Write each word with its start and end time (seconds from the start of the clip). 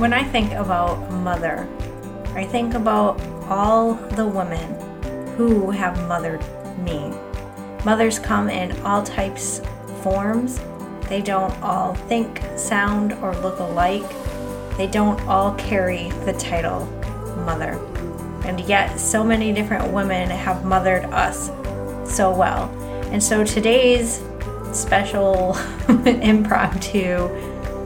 When 0.00 0.14
I 0.14 0.24
think 0.24 0.52
about 0.52 1.12
mother, 1.12 1.68
I 2.34 2.46
think 2.46 2.72
about 2.72 3.20
all 3.50 3.92
the 3.92 4.26
women 4.26 5.36
who 5.36 5.70
have 5.70 6.08
mothered 6.08 6.42
me. 6.78 7.12
Mothers 7.84 8.18
come 8.18 8.48
in 8.48 8.72
all 8.80 9.02
types 9.02 9.60
forms. 10.02 10.58
They 11.10 11.20
don't 11.20 11.52
all 11.60 11.94
think, 12.08 12.40
sound, 12.56 13.12
or 13.20 13.36
look 13.42 13.58
alike. 13.58 14.08
They 14.78 14.86
don't 14.86 15.20
all 15.28 15.52
carry 15.56 16.08
the 16.24 16.32
title 16.32 16.86
mother. 17.44 17.72
And 18.46 18.58
yet, 18.60 18.98
so 18.98 19.22
many 19.22 19.52
different 19.52 19.92
women 19.92 20.30
have 20.30 20.64
mothered 20.64 21.04
us 21.12 21.48
so 22.10 22.34
well. 22.34 22.70
And 23.12 23.22
so 23.22 23.44
today's 23.44 24.22
special 24.72 25.58
impromptu 26.06 27.28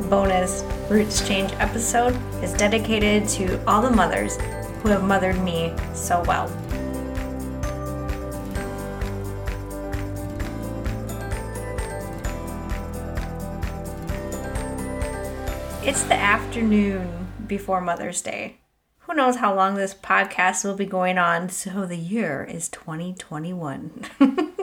bonus 0.08 0.62
Roots 0.90 1.26
Change 1.26 1.50
episode 1.54 2.14
is 2.42 2.52
dedicated 2.52 3.26
to 3.30 3.58
all 3.66 3.80
the 3.80 3.90
mothers 3.90 4.36
who 4.82 4.90
have 4.90 5.02
mothered 5.02 5.40
me 5.42 5.72
so 5.94 6.22
well. 6.26 6.44
It's 15.82 16.02
the 16.02 16.14
afternoon 16.14 17.28
before 17.46 17.80
Mother's 17.80 18.20
Day. 18.20 18.58
Who 19.00 19.14
knows 19.14 19.36
how 19.36 19.54
long 19.54 19.76
this 19.76 19.94
podcast 19.94 20.64
will 20.64 20.76
be 20.76 20.86
going 20.86 21.16
on, 21.16 21.48
so 21.48 21.86
the 21.86 21.96
year 21.96 22.44
is 22.44 22.68
2021. 22.68 24.04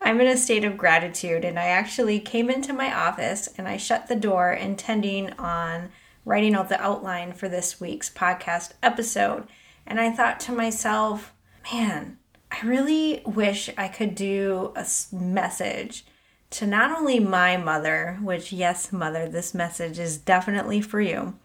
I'm 0.00 0.20
in 0.20 0.26
a 0.26 0.36
state 0.36 0.64
of 0.64 0.78
gratitude, 0.78 1.44
and 1.44 1.58
I 1.58 1.66
actually 1.66 2.20
came 2.20 2.50
into 2.50 2.72
my 2.72 2.94
office 2.94 3.48
and 3.58 3.68
I 3.68 3.76
shut 3.76 4.06
the 4.06 4.16
door, 4.16 4.52
intending 4.52 5.32
on 5.32 5.90
writing 6.24 6.54
out 6.54 6.68
the 6.68 6.80
outline 6.80 7.32
for 7.32 7.48
this 7.48 7.80
week's 7.80 8.10
podcast 8.10 8.72
episode. 8.82 9.46
And 9.86 9.98
I 9.98 10.10
thought 10.10 10.40
to 10.40 10.52
myself, 10.52 11.32
man, 11.72 12.18
I 12.50 12.66
really 12.66 13.22
wish 13.24 13.70
I 13.76 13.88
could 13.88 14.14
do 14.14 14.72
a 14.76 14.86
message 15.12 16.04
to 16.50 16.66
not 16.66 16.96
only 16.96 17.18
my 17.18 17.56
mother, 17.56 18.18
which, 18.22 18.52
yes, 18.52 18.92
mother, 18.92 19.28
this 19.28 19.54
message 19.54 19.98
is 19.98 20.16
definitely 20.16 20.80
for 20.80 21.00
you, 21.00 21.38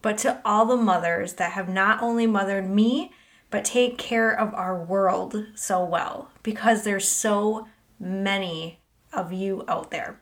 but 0.00 0.18
to 0.18 0.40
all 0.44 0.64
the 0.64 0.76
mothers 0.76 1.34
that 1.34 1.52
have 1.52 1.68
not 1.68 2.02
only 2.02 2.26
mothered 2.26 2.68
me, 2.68 3.12
but 3.50 3.64
take 3.64 3.98
care 3.98 4.30
of 4.30 4.54
our 4.54 4.82
world 4.82 5.46
so 5.54 5.84
well 5.84 6.30
because 6.42 6.84
there's 6.84 7.08
so 7.08 7.66
many 7.98 8.80
of 9.12 9.32
you 9.32 9.64
out 9.68 9.90
there. 9.90 10.20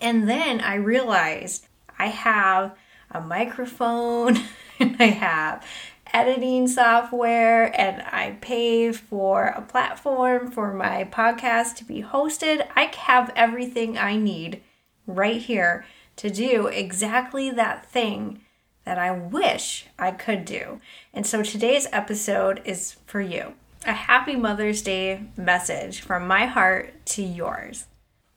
And 0.00 0.28
then 0.28 0.60
I 0.60 0.74
realized 0.76 1.66
I 1.98 2.06
have 2.06 2.76
a 3.10 3.20
microphone 3.20 4.38
and 4.78 4.96
I 4.98 5.06
have 5.06 5.64
editing 6.12 6.68
software 6.68 7.78
and 7.78 8.02
I 8.02 8.38
pay 8.40 8.92
for 8.92 9.46
a 9.46 9.62
platform 9.62 10.50
for 10.50 10.72
my 10.72 11.04
podcast 11.04 11.76
to 11.76 11.84
be 11.84 12.02
hosted. 12.02 12.66
I 12.76 12.92
have 12.96 13.32
everything 13.34 13.98
I 13.98 14.16
need 14.16 14.62
right 15.06 15.40
here 15.40 15.84
to 16.16 16.30
do 16.30 16.68
exactly 16.68 17.50
that 17.50 17.86
thing 17.86 18.40
that 18.84 18.98
I 18.98 19.10
wish 19.10 19.86
I 19.98 20.12
could 20.12 20.44
do. 20.44 20.80
And 21.12 21.26
so 21.26 21.42
today's 21.42 21.88
episode 21.90 22.62
is 22.64 22.96
for 23.06 23.20
you 23.20 23.54
a 23.86 23.92
happy 23.92 24.36
Mother's 24.36 24.82
Day 24.82 25.22
message 25.36 26.00
from 26.00 26.26
my 26.26 26.46
heart 26.46 26.94
to 27.06 27.22
yours. 27.22 27.86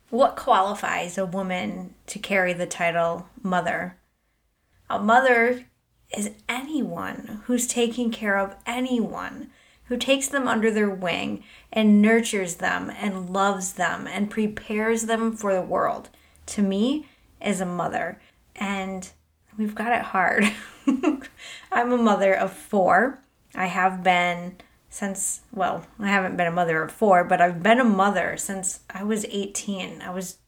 What 0.10 0.36
qualifies 0.36 1.18
a 1.18 1.26
woman 1.26 1.94
to 2.08 2.20
carry 2.20 2.54
the 2.54 2.66
title 2.66 3.28
mother? 3.42 3.98
A 4.90 5.00
mother 5.00 5.66
is 6.16 6.32
anyone 6.48 7.42
who's 7.46 7.68
taking 7.68 8.12
care 8.12 8.38
of 8.38 8.56
anyone, 8.66 9.50
who 9.86 9.98
takes 9.98 10.28
them 10.28 10.48
under 10.48 10.72
their 10.72 10.90
wing 10.90 11.44
and 11.72 12.02
nurtures 12.02 12.56
them 12.56 12.90
and 12.90 13.30
loves 13.30 13.74
them 13.74 14.08
and 14.08 14.30
prepares 14.30 15.04
them 15.04 15.36
for 15.36 15.54
the 15.54 15.62
world. 15.62 16.10
To 16.48 16.62
me, 16.62 17.08
is 17.42 17.62
a 17.62 17.66
mother. 17.66 18.20
And 18.56 19.10
we've 19.58 19.76
got 19.76 19.94
it 19.94 20.02
hard. 20.02 20.52
I'm 21.72 21.92
a 21.92 21.98
mother 21.98 22.34
of 22.34 22.52
four. 22.52 23.20
I 23.56 23.68
have 23.68 24.04
been 24.04 24.58
since, 24.98 25.42
well, 25.54 25.86
I 26.00 26.08
haven't 26.08 26.38
been 26.38 26.48
a 26.48 26.52
mother 26.52 26.82
of 26.82 26.92
four, 26.92 27.24
but 27.24 27.40
I've 27.40 27.62
been 27.62 27.80
a 27.80 27.84
mother 27.84 28.36
since 28.36 28.80
I 28.90 29.04
was 29.04 29.26
18. 29.30 30.02
I 30.02 30.10
was 30.10 30.40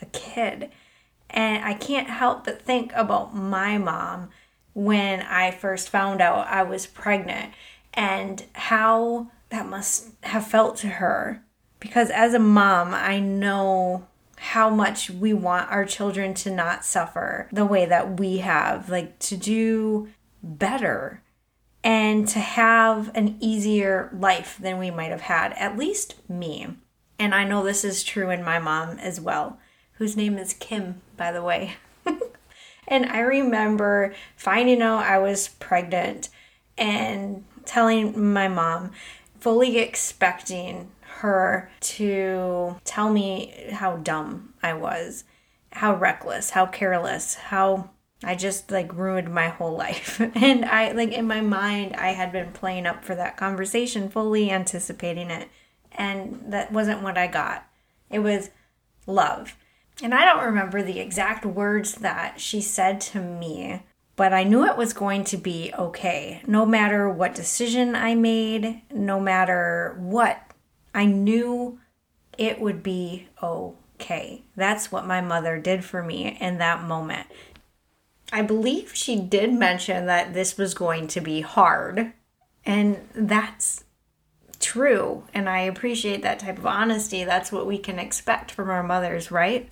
a 0.00 0.06
kid. 0.06 0.70
And 1.28 1.62
I 1.62 1.74
can't 1.74 2.08
help 2.08 2.44
but 2.44 2.62
think 2.62 2.90
about 2.94 3.34
my 3.34 3.76
mom 3.76 4.30
when 4.72 5.20
I 5.20 5.50
first 5.50 5.90
found 5.90 6.22
out 6.22 6.46
I 6.46 6.62
was 6.62 6.86
pregnant 6.86 7.52
and 7.92 8.44
how 8.54 9.30
that 9.50 9.66
must 9.66 10.08
have 10.22 10.46
felt 10.46 10.78
to 10.78 10.88
her. 10.88 11.44
Because 11.78 12.08
as 12.08 12.32
a 12.32 12.38
mom, 12.38 12.94
I 12.94 13.20
know 13.20 14.06
how 14.38 14.70
much 14.70 15.10
we 15.10 15.34
want 15.34 15.70
our 15.70 15.84
children 15.84 16.32
to 16.32 16.50
not 16.50 16.82
suffer 16.82 17.48
the 17.52 17.66
way 17.66 17.84
that 17.84 18.18
we 18.18 18.38
have, 18.38 18.88
like 18.88 19.18
to 19.18 19.36
do 19.36 20.08
better 20.42 21.22
and 21.84 22.26
to 22.28 22.38
have 22.40 23.10
an 23.14 23.36
easier 23.40 24.10
life 24.12 24.58
than 24.60 24.78
we 24.78 24.90
might 24.90 25.10
have 25.10 25.22
had, 25.22 25.52
at 25.54 25.78
least 25.78 26.16
me. 26.28 26.66
And 27.18 27.34
I 27.34 27.44
know 27.44 27.62
this 27.62 27.84
is 27.84 28.04
true 28.04 28.30
in 28.30 28.44
my 28.44 28.58
mom 28.58 28.98
as 28.98 29.20
well, 29.20 29.58
whose 29.94 30.16
name 30.16 30.38
is 30.38 30.52
Kim, 30.52 31.00
by 31.16 31.32
the 31.32 31.42
way. 31.42 31.74
and 32.88 33.06
I 33.06 33.20
remember 33.20 34.14
finding 34.36 34.82
out 34.82 35.04
I 35.04 35.18
was 35.18 35.48
pregnant 35.48 36.28
and 36.76 37.44
telling 37.64 38.32
my 38.32 38.48
mom, 38.48 38.92
fully 39.40 39.78
expecting 39.78 40.90
her 41.18 41.70
to 41.80 42.76
tell 42.84 43.10
me 43.10 43.52
how 43.72 43.96
dumb 43.96 44.54
I 44.62 44.74
was, 44.74 45.24
how 45.72 45.94
reckless, 45.94 46.50
how 46.50 46.66
careless, 46.66 47.34
how 47.34 47.90
I 48.22 48.34
just 48.34 48.70
like 48.70 48.94
ruined 48.94 49.32
my 49.32 49.48
whole 49.48 49.76
life. 49.76 50.20
And 50.34 50.64
I 50.64 50.92
like 50.92 51.12
in 51.12 51.26
my 51.26 51.40
mind 51.40 51.94
I 51.96 52.08
had 52.08 52.32
been 52.32 52.52
playing 52.52 52.86
up 52.86 53.04
for 53.04 53.14
that 53.14 53.36
conversation, 53.36 54.08
fully 54.08 54.50
anticipating 54.50 55.30
it. 55.30 55.48
And 55.92 56.42
that 56.48 56.72
wasn't 56.72 57.02
what 57.02 57.18
I 57.18 57.26
got. 57.26 57.66
It 58.10 58.20
was 58.20 58.50
love. 59.06 59.56
And 60.02 60.14
I 60.14 60.24
don't 60.24 60.44
remember 60.44 60.82
the 60.82 61.00
exact 61.00 61.44
words 61.44 61.96
that 61.96 62.40
she 62.40 62.60
said 62.60 63.00
to 63.02 63.20
me, 63.20 63.82
but 64.14 64.32
I 64.32 64.44
knew 64.44 64.64
it 64.64 64.76
was 64.76 64.92
going 64.92 65.24
to 65.24 65.36
be 65.36 65.72
okay. 65.76 66.42
No 66.46 66.64
matter 66.64 67.08
what 67.08 67.34
decision 67.34 67.96
I 67.96 68.14
made, 68.14 68.82
no 68.92 69.18
matter 69.18 69.96
what, 69.98 70.40
I 70.94 71.06
knew 71.06 71.80
it 72.36 72.60
would 72.60 72.82
be 72.82 73.28
okay. 73.42 74.42
That's 74.54 74.92
what 74.92 75.06
my 75.06 75.20
mother 75.20 75.58
did 75.58 75.84
for 75.84 76.02
me 76.02 76.36
in 76.40 76.58
that 76.58 76.84
moment. 76.84 77.26
I 78.32 78.42
believe 78.42 78.94
she 78.94 79.16
did 79.16 79.52
mention 79.52 80.06
that 80.06 80.34
this 80.34 80.56
was 80.58 80.74
going 80.74 81.06
to 81.08 81.20
be 81.20 81.40
hard. 81.40 82.12
And 82.64 83.08
that's 83.14 83.84
true. 84.60 85.24
And 85.32 85.48
I 85.48 85.60
appreciate 85.60 86.22
that 86.22 86.40
type 86.40 86.58
of 86.58 86.66
honesty. 86.66 87.24
That's 87.24 87.50
what 87.52 87.66
we 87.66 87.78
can 87.78 87.98
expect 87.98 88.50
from 88.50 88.68
our 88.68 88.82
mothers, 88.82 89.30
right? 89.30 89.70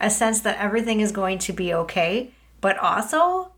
A 0.00 0.10
sense 0.10 0.40
that 0.40 0.58
everything 0.58 1.00
is 1.00 1.12
going 1.12 1.38
to 1.40 1.52
be 1.52 1.72
okay, 1.72 2.30
but 2.60 2.78
also 2.78 3.52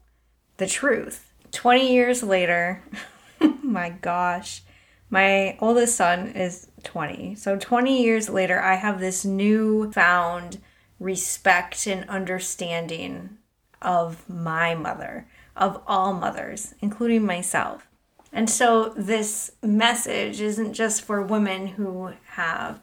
the 0.56 0.66
truth. 0.66 1.32
20 1.52 1.92
years 1.92 2.22
later, 2.22 2.82
my 3.62 3.90
gosh, 3.90 4.62
my 5.10 5.56
oldest 5.60 5.96
son 5.96 6.28
is 6.28 6.68
20. 6.84 7.34
So 7.34 7.56
20 7.56 8.02
years 8.02 8.28
later, 8.28 8.60
I 8.60 8.74
have 8.76 9.00
this 9.00 9.24
new 9.24 9.90
found 9.92 10.58
respect 11.00 11.86
and 11.86 12.08
understanding 12.08 13.37
of 13.82 14.28
my 14.28 14.74
mother, 14.74 15.26
of 15.56 15.80
all 15.86 16.12
mothers, 16.12 16.74
including 16.80 17.24
myself. 17.24 17.88
And 18.32 18.50
so 18.50 18.90
this 18.90 19.52
message 19.62 20.40
isn't 20.40 20.74
just 20.74 21.02
for 21.02 21.22
women 21.22 21.68
who 21.68 22.12
have 22.32 22.80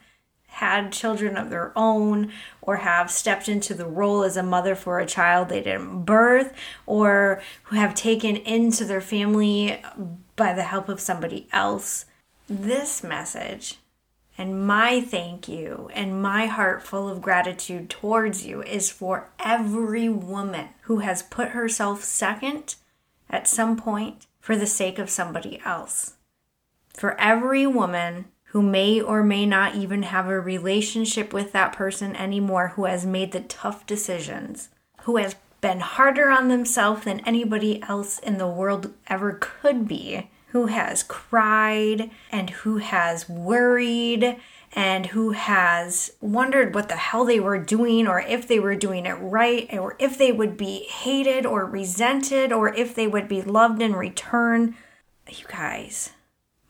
had 0.47 0.91
children 0.91 1.35
of 1.35 1.49
their 1.49 1.73
own 1.75 2.31
or 2.61 2.77
have 2.77 3.11
stepped 3.11 3.49
into 3.49 3.73
the 3.73 3.85
role 3.85 4.23
as 4.23 4.37
a 4.37 4.43
mother 4.43 4.73
for 4.73 4.99
a 4.99 5.05
child 5.05 5.49
they 5.49 5.61
didn't 5.61 6.03
birth 6.03 6.53
or 6.85 7.41
who 7.63 7.75
have 7.75 7.93
taken 7.93 8.37
into 8.37 8.85
their 8.85 9.01
family 9.01 9.81
by 10.37 10.53
the 10.53 10.63
help 10.63 10.87
of 10.87 11.01
somebody 11.01 11.47
else. 11.51 12.05
This 12.47 13.03
message 13.03 13.79
and 14.37 14.65
my 14.67 14.99
thank 14.99 15.47
you 15.47 15.89
and 15.93 16.21
my 16.21 16.45
heart 16.45 16.83
full 16.83 17.07
of 17.07 17.21
gratitude 17.21 17.89
towards 17.89 18.45
you 18.45 18.61
is 18.63 18.89
for 18.89 19.29
every 19.39 20.09
woman 20.09 20.69
who 20.83 20.99
has 20.99 21.23
put 21.23 21.49
herself 21.49 22.03
second 22.03 22.75
at 23.29 23.47
some 23.47 23.77
point 23.77 24.27
for 24.39 24.55
the 24.55 24.67
sake 24.67 24.99
of 24.99 25.09
somebody 25.09 25.61
else. 25.65 26.15
For 26.93 27.19
every 27.19 27.65
woman 27.65 28.25
who 28.49 28.61
may 28.61 29.01
or 29.01 29.23
may 29.23 29.45
not 29.45 29.75
even 29.75 30.03
have 30.03 30.27
a 30.27 30.39
relationship 30.39 31.33
with 31.33 31.51
that 31.51 31.73
person 31.73 32.15
anymore, 32.15 32.69
who 32.75 32.85
has 32.85 33.05
made 33.05 33.31
the 33.31 33.41
tough 33.41 33.85
decisions, 33.85 34.69
who 35.01 35.17
has 35.17 35.35
been 35.61 35.79
harder 35.79 36.29
on 36.29 36.47
themselves 36.47 37.03
than 37.03 37.19
anybody 37.21 37.81
else 37.83 38.19
in 38.19 38.37
the 38.37 38.47
world 38.47 38.93
ever 39.07 39.37
could 39.41 39.87
be, 39.87 40.29
who 40.55 40.67
has 40.67 41.03
cried 41.03 42.09
and 42.31 42.49
who 42.49 42.77
has 42.77 43.27
worried 43.27 44.37
and 44.71 45.07
who 45.07 45.31
has 45.31 46.13
wondered 46.21 46.73
what 46.73 46.87
the 46.87 46.95
hell 46.95 47.25
they 47.25 47.41
were 47.41 47.57
doing 47.57 48.07
or 48.07 48.21
if 48.21 48.47
they 48.47 48.57
were 48.57 48.73
doing 48.73 49.05
it 49.05 49.15
right 49.15 49.67
or 49.73 49.97
if 49.99 50.17
they 50.17 50.31
would 50.31 50.55
be 50.55 50.85
hated 50.85 51.45
or 51.45 51.65
resented 51.65 52.53
or 52.53 52.73
if 52.73 52.95
they 52.95 53.05
would 53.05 53.27
be 53.27 53.41
loved 53.41 53.81
in 53.81 53.97
return. 53.97 54.77
You 55.29 55.43
guys, 55.49 56.11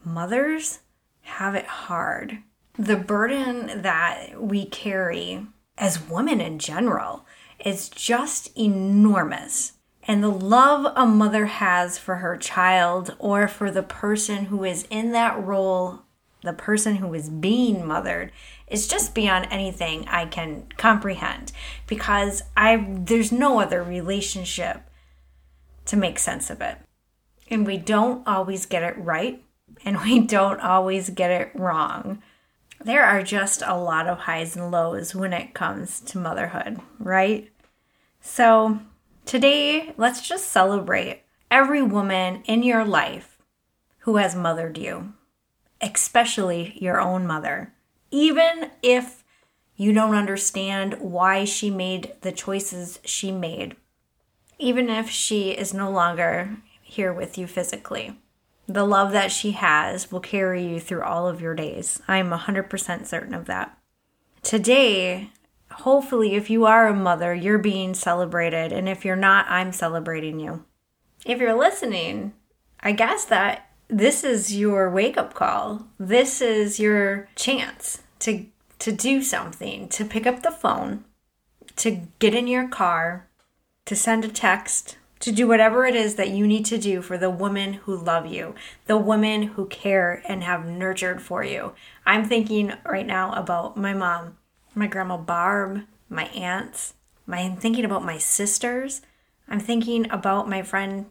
mothers 0.04 0.80
have 1.22 1.54
it 1.54 1.68
hard. 1.68 2.40
The 2.80 2.98
burden 2.98 3.84
that 3.84 4.42
we 4.42 4.66
carry 4.66 5.46
as 5.78 6.10
women 6.10 6.42
in 6.42 6.58
general 6.58 7.28
is 7.64 7.90
just 7.90 8.50
enormous. 8.58 9.74
And 10.08 10.24
the 10.24 10.30
love 10.30 10.92
a 10.96 11.06
mother 11.06 11.48
has 11.48 11.98
for 11.98 12.16
her 12.16 12.38
child 12.38 13.16
or 13.18 13.48
for 13.48 13.72
the 13.72 13.84
person 13.84 14.46
who 14.46 14.64
is 14.64 14.86
in 14.90 15.12
that 15.14 15.42
role, 15.44 16.02
the 16.44 16.54
person 16.54 16.98
who 16.98 17.14
is 17.14 17.30
being 17.30 17.88
mothered, 17.88 18.32
is 18.68 18.88
just 18.88 19.16
beyond 19.16 19.48
anything 19.50 20.08
I 20.08 20.26
can 20.26 20.68
comprehend 20.78 21.52
because 21.88 22.44
I 22.56 22.86
there's 22.90 23.32
no 23.32 23.60
other 23.60 23.84
relationship 23.84 24.82
to 25.86 25.98
make 25.98 26.20
sense 26.20 26.50
of 26.50 26.62
it. 26.62 26.78
And 27.50 27.66
we 27.66 27.78
don't 27.78 28.28
always 28.28 28.66
get 28.66 28.84
it 28.84 28.98
right 28.98 29.44
and 29.84 30.02
we 30.04 30.20
don't 30.20 30.60
always 30.60 31.10
get 31.10 31.32
it 31.32 31.52
wrong 31.56 32.22
there 32.84 33.04
are 33.04 33.24
just 33.24 33.64
a 33.66 33.76
lot 33.76 34.08
of 34.08 34.20
highs 34.20 34.56
and 34.56 34.72
lows 34.72 35.16
when 35.16 35.34
it 35.34 35.54
comes 35.54 36.00
to 36.02 36.20
motherhood, 36.20 36.80
right? 37.00 37.50
So, 38.22 38.80
today, 39.26 39.94
let's 39.98 40.28
just 40.28 40.48
celebrate 40.48 41.24
every 41.52 41.82
woman 41.82 42.44
in 42.46 42.64
your 42.64 42.86
life 42.86 43.38
who 44.00 44.18
has 44.18 44.36
mothered 44.36 44.78
you, 44.78 45.14
especially 45.82 46.78
your 46.80 47.00
own 47.00 47.26
mother. 47.26 47.74
Even 48.12 48.72
if 48.82 49.24
you 49.76 49.92
don't 49.92 50.16
understand 50.16 50.96
why 51.00 51.44
she 51.44 51.70
made 51.70 52.14
the 52.22 52.32
choices 52.32 53.00
she 53.04 53.32
made, 53.32 53.76
even 54.58 54.90
if 54.90 55.10
she 55.10 55.52
is 55.52 55.74
no 55.74 55.92
longer 55.92 56.58
here 56.82 57.12
with 57.12 57.38
you 57.38 57.48
physically. 57.48 58.18
The 58.68 58.86
love 58.86 59.12
that 59.12 59.32
she 59.32 59.52
has 59.52 60.12
will 60.12 60.22
carry 60.22 60.66
you 60.66 60.80
through 60.80 61.04
all 61.04 61.28
of 61.28 61.42
your 61.42 61.54
days. 61.54 62.02
I'm 62.08 62.30
100% 62.30 63.06
certain 63.06 63.34
of 63.34 63.46
that. 63.46 63.78
Today, 64.42 65.32
hopefully, 65.82 66.36
if 66.36 66.50
you 66.50 66.66
are 66.66 66.88
a 66.88 66.96
mother, 66.96 67.34
you're 67.34 67.58
being 67.58 67.94
celebrated. 67.94 68.72
And 68.72 68.90
if 68.90 69.06
you're 69.06 69.16
not, 69.16 69.46
I'm 69.50 69.72
celebrating 69.72 70.40
you. 70.40 70.66
If 71.26 71.40
you're 71.40 71.58
listening, 71.58 72.34
I 72.80 72.92
guess 72.92 73.26
that 73.26 73.70
this 73.88 74.24
is 74.24 74.56
your 74.56 74.90
wake 74.90 75.18
up 75.18 75.34
call. 75.34 75.88
This 76.00 76.42
is 76.42 76.80
your 76.80 77.28
chance 77.36 78.02
to, 78.20 78.46
to 78.80 78.92
do 78.92 79.22
something, 79.22 79.90
to 79.90 80.06
pick 80.06 80.26
up 80.26 80.44
the 80.44 80.52
phone, 80.52 81.06
to 81.78 82.08
get 82.20 82.34
in 82.34 82.48
your 82.48 82.68
car, 82.68 83.28
to 83.86 83.96
send 83.96 84.26
a 84.26 84.30
text, 84.30 84.98
to 85.20 85.32
do 85.32 85.48
whatever 85.48 85.86
it 85.86 85.96
is 85.96 86.16
that 86.16 86.30
you 86.30 86.46
need 86.46 86.66
to 86.66 86.78
do 86.78 87.02
for 87.02 87.18
the 87.18 87.30
women 87.30 87.74
who 87.74 87.96
love 87.96 88.26
you, 88.26 88.54
the 88.86 88.98
women 88.98 89.44
who 89.44 89.66
care 89.68 90.22
and 90.28 90.44
have 90.44 90.66
nurtured 90.66 91.22
for 91.22 91.44
you. 91.44 91.74
I'm 92.06 92.26
thinking 92.26 92.74
right 92.86 93.06
now 93.06 93.32
about 93.34 93.78
my 93.78 93.94
mom, 93.94 94.38
my 94.76 94.88
grandma 94.88 95.18
Barb, 95.18 95.84
my 96.10 96.26
aunts. 96.26 96.94
I'm 97.28 97.58
thinking 97.58 97.86
about 97.86 98.06
my 98.06 98.18
sisters. 98.18 99.02
I'm 99.48 99.60
thinking 99.60 100.10
about 100.12 100.50
my 100.50 100.62
friend 100.62 101.08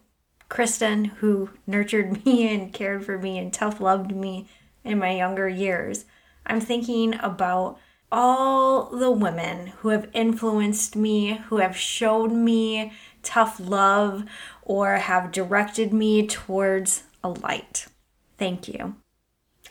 Kristen, 0.48 1.06
who 1.06 1.50
nurtured 1.66 2.24
me 2.26 2.54
and 2.54 2.72
cared 2.72 3.04
for 3.04 3.18
me 3.18 3.38
and 3.38 3.52
tough 3.52 3.80
loved 3.80 4.14
me 4.14 4.46
in 4.84 4.98
my 4.98 5.16
younger 5.16 5.48
years. 5.48 6.04
I'm 6.46 6.60
thinking 6.60 7.14
about 7.20 7.78
all 8.12 8.84
the 8.90 9.10
women 9.10 9.68
who 9.78 9.88
have 9.88 10.08
influenced 10.12 10.94
me, 10.94 11.38
who 11.48 11.56
have 11.56 11.76
showed 11.76 12.30
me 12.30 12.92
tough 13.22 13.58
love 13.58 14.24
or 14.62 14.96
have 14.96 15.32
directed 15.32 15.92
me 15.92 16.26
towards 16.26 17.04
a 17.24 17.30
light. 17.30 17.86
Thank 18.38 18.68
you. 18.68 18.96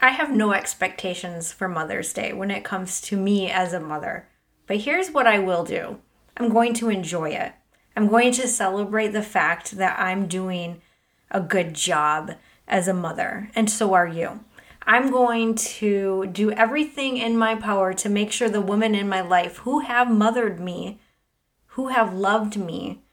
I 0.04 0.10
have 0.10 0.36
no 0.36 0.52
expectations 0.52 1.54
for 1.54 1.70
Mother's 1.70 2.12
Day 2.12 2.34
when 2.34 2.52
it 2.52 2.66
comes 2.66 3.00
to 3.00 3.16
me 3.16 3.50
as 3.50 3.72
a 3.72 3.80
mother, 3.80 4.28
but 4.68 4.82
here's 4.82 5.12
what 5.12 5.28
I 5.28 5.40
will 5.40 5.64
do 5.64 6.02
I'm 6.36 6.50
going 6.50 6.74
to 6.74 6.90
enjoy 6.90 7.30
it. 7.30 7.54
I'm 7.96 8.10
going 8.10 8.34
to 8.34 8.50
celebrate 8.50 9.14
the 9.14 9.22
fact 9.22 9.78
that 9.78 9.98
I'm 9.98 10.28
doing 10.28 10.82
a 11.32 11.40
good 11.40 11.74
job 11.74 12.34
as 12.68 12.90
a 12.90 12.94
mother, 12.94 13.50
and 13.56 13.70
so 13.70 13.94
are 13.94 14.06
you. 14.06 14.44
I'm 14.86 15.10
going 15.10 15.56
to 15.56 16.26
do 16.26 16.52
everything 16.52 17.16
in 17.16 17.38
my 17.38 17.56
power 17.56 17.94
to 17.94 18.10
make 18.10 18.34
sure 18.34 18.50
the 18.50 18.60
women 18.60 18.96
in 18.96 19.08
my 19.08 19.22
life 19.22 19.60
who 19.60 19.80
have 19.80 20.12
mothered 20.12 20.60
me, 20.60 21.00
who 21.68 21.88
have 21.88 22.14
loved 22.14 22.58
me, 22.58 23.04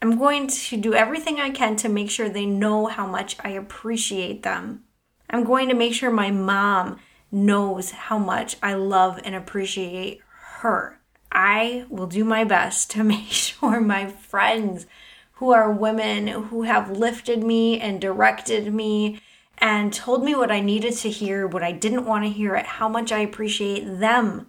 I'm 0.00 0.18
going 0.18 0.46
to 0.46 0.76
do 0.76 0.94
everything 0.94 1.40
I 1.40 1.50
can 1.50 1.74
to 1.76 1.88
make 1.88 2.12
sure 2.12 2.28
they 2.28 2.46
know 2.46 2.86
how 2.86 3.08
much 3.08 3.34
I 3.42 3.48
appreciate 3.48 4.44
them. 4.44 4.84
I'm 5.30 5.44
going 5.44 5.68
to 5.68 5.74
make 5.74 5.94
sure 5.94 6.10
my 6.10 6.30
mom 6.30 6.98
knows 7.30 7.90
how 7.90 8.18
much 8.18 8.56
I 8.62 8.74
love 8.74 9.20
and 9.24 9.34
appreciate 9.34 10.20
her. 10.60 11.00
I 11.32 11.84
will 11.88 12.06
do 12.06 12.24
my 12.24 12.44
best 12.44 12.90
to 12.92 13.04
make 13.04 13.30
sure 13.30 13.80
my 13.80 14.06
friends 14.06 14.86
who 15.32 15.52
are 15.52 15.70
women 15.70 16.26
who 16.26 16.62
have 16.62 16.90
lifted 16.90 17.42
me 17.42 17.78
and 17.78 18.00
directed 18.00 18.72
me 18.72 19.20
and 19.58 19.92
told 19.92 20.24
me 20.24 20.34
what 20.34 20.50
I 20.50 20.60
needed 20.60 20.94
to 20.98 21.10
hear, 21.10 21.46
what 21.46 21.62
I 21.62 21.72
didn't 21.72 22.06
want 22.06 22.24
to 22.24 22.30
hear, 22.30 22.56
how 22.62 22.88
much 22.88 23.12
I 23.12 23.18
appreciate 23.18 24.00
them, 24.00 24.46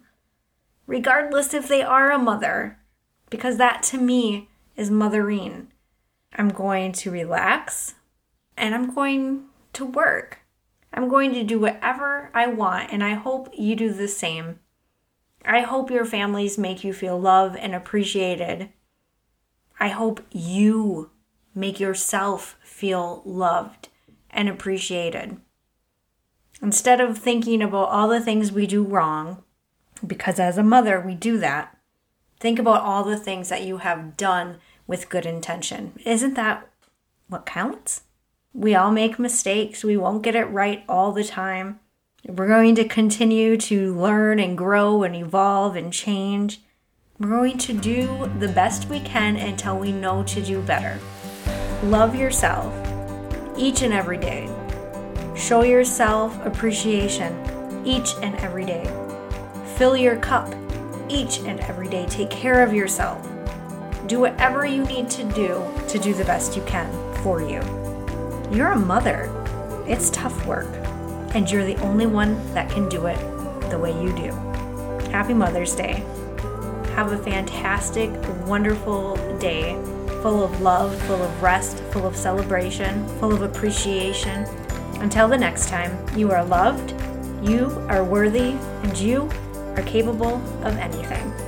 regardless 0.86 1.52
if 1.54 1.68
they 1.68 1.82
are 1.82 2.10
a 2.10 2.18
mother, 2.18 2.78
because 3.30 3.56
that 3.58 3.82
to 3.84 3.98
me 3.98 4.48
is 4.76 4.90
mothering. 4.90 5.68
I'm 6.34 6.48
going 6.48 6.92
to 6.92 7.10
relax 7.10 7.94
and 8.56 8.74
I'm 8.74 8.94
going 8.94 9.44
to 9.74 9.84
work. 9.84 10.40
I'm 10.98 11.08
going 11.08 11.32
to 11.34 11.44
do 11.44 11.60
whatever 11.60 12.28
I 12.34 12.48
want, 12.48 12.90
and 12.90 13.04
I 13.04 13.14
hope 13.14 13.50
you 13.56 13.76
do 13.76 13.92
the 13.92 14.08
same. 14.08 14.58
I 15.44 15.60
hope 15.60 15.92
your 15.92 16.04
families 16.04 16.58
make 16.58 16.82
you 16.82 16.92
feel 16.92 17.16
loved 17.16 17.54
and 17.54 17.72
appreciated. 17.72 18.70
I 19.78 19.90
hope 19.90 20.26
you 20.32 21.12
make 21.54 21.78
yourself 21.78 22.56
feel 22.64 23.22
loved 23.24 23.90
and 24.30 24.48
appreciated. 24.48 25.36
Instead 26.60 27.00
of 27.00 27.16
thinking 27.16 27.62
about 27.62 27.90
all 27.90 28.08
the 28.08 28.20
things 28.20 28.50
we 28.50 28.66
do 28.66 28.82
wrong, 28.82 29.44
because 30.04 30.40
as 30.40 30.58
a 30.58 30.64
mother, 30.64 31.00
we 31.00 31.14
do 31.14 31.38
that, 31.38 31.78
think 32.40 32.58
about 32.58 32.82
all 32.82 33.04
the 33.04 33.16
things 33.16 33.50
that 33.50 33.62
you 33.62 33.78
have 33.78 34.16
done 34.16 34.56
with 34.88 35.08
good 35.08 35.26
intention. 35.26 35.92
Isn't 36.04 36.34
that 36.34 36.68
what 37.28 37.46
counts? 37.46 38.02
We 38.54 38.74
all 38.74 38.90
make 38.90 39.18
mistakes. 39.18 39.84
We 39.84 39.96
won't 39.96 40.22
get 40.22 40.34
it 40.34 40.44
right 40.44 40.84
all 40.88 41.12
the 41.12 41.24
time. 41.24 41.80
We're 42.26 42.48
going 42.48 42.74
to 42.76 42.88
continue 42.88 43.56
to 43.56 43.94
learn 43.98 44.40
and 44.40 44.58
grow 44.58 45.02
and 45.02 45.14
evolve 45.14 45.76
and 45.76 45.92
change. 45.92 46.60
We're 47.18 47.28
going 47.28 47.58
to 47.58 47.72
do 47.72 48.30
the 48.38 48.48
best 48.48 48.88
we 48.88 49.00
can 49.00 49.36
until 49.36 49.78
we 49.78 49.92
know 49.92 50.22
to 50.24 50.42
do 50.42 50.60
better. 50.62 50.98
Love 51.84 52.14
yourself 52.14 52.72
each 53.56 53.82
and 53.82 53.92
every 53.92 54.18
day. 54.18 54.48
Show 55.36 55.62
yourself 55.62 56.44
appreciation 56.44 57.32
each 57.86 58.14
and 58.22 58.34
every 58.36 58.64
day. 58.64 58.84
Fill 59.76 59.96
your 59.96 60.16
cup 60.16 60.52
each 61.08 61.38
and 61.40 61.60
every 61.60 61.88
day. 61.88 62.06
Take 62.06 62.30
care 62.30 62.62
of 62.62 62.72
yourself. 62.72 63.26
Do 64.06 64.20
whatever 64.20 64.66
you 64.66 64.84
need 64.84 65.08
to 65.10 65.24
do 65.32 65.64
to 65.88 65.98
do 65.98 66.14
the 66.14 66.24
best 66.24 66.56
you 66.56 66.62
can 66.62 66.90
for 67.22 67.40
you. 67.40 67.87
You're 68.50 68.72
a 68.72 68.78
mother. 68.78 69.30
It's 69.86 70.08
tough 70.10 70.46
work, 70.46 70.68
and 71.34 71.50
you're 71.50 71.66
the 71.66 71.76
only 71.82 72.06
one 72.06 72.36
that 72.54 72.70
can 72.70 72.88
do 72.88 73.06
it 73.06 73.18
the 73.68 73.78
way 73.78 73.92
you 73.92 74.10
do. 74.14 74.32
Happy 75.10 75.34
Mother's 75.34 75.74
Day. 75.76 76.02
Have 76.94 77.12
a 77.12 77.18
fantastic, 77.18 78.10
wonderful 78.46 79.16
day 79.38 79.74
full 80.22 80.42
of 80.42 80.60
love, 80.60 81.00
full 81.02 81.22
of 81.22 81.42
rest, 81.42 81.78
full 81.92 82.06
of 82.06 82.16
celebration, 82.16 83.06
full 83.18 83.32
of 83.32 83.42
appreciation. 83.42 84.44
Until 85.00 85.28
the 85.28 85.38
next 85.38 85.68
time, 85.68 85.96
you 86.16 86.32
are 86.32 86.44
loved, 86.44 86.92
you 87.46 87.70
are 87.88 88.02
worthy, 88.02 88.56
and 88.82 88.98
you 88.98 89.30
are 89.76 89.82
capable 89.82 90.42
of 90.64 90.76
anything. 90.78 91.47